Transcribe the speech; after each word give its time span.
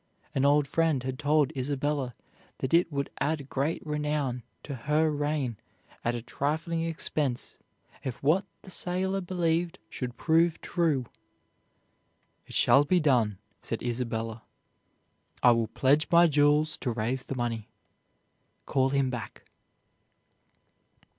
An 0.33 0.45
old 0.45 0.67
friend 0.67 1.03
had 1.03 1.19
told 1.19 1.55
Isabella 1.55 2.15
that 2.57 2.73
it 2.73 2.91
would 2.91 3.11
add 3.19 3.51
great 3.51 3.85
renown 3.85 4.41
to 4.63 4.73
her 4.73 5.11
reign 5.11 5.57
at 6.03 6.15
a 6.15 6.23
trifling 6.23 6.83
expense 6.83 7.59
if 8.03 8.15
what 8.23 8.47
the 8.63 8.71
sailor 8.71 9.21
believed 9.21 9.77
should 9.91 10.17
prove 10.17 10.59
true. 10.61 11.05
"It 12.47 12.55
shall 12.55 12.83
be 12.83 12.99
done," 12.99 13.37
said 13.61 13.83
Isabella, 13.83 14.41
"I 15.43 15.51
will 15.51 15.67
pledge 15.67 16.07
my 16.09 16.25
jewels 16.25 16.77
to 16.79 16.89
raise 16.91 17.25
the 17.25 17.35
money. 17.35 17.69
Call 18.65 18.89
him 18.89 19.11
back." 19.11 19.43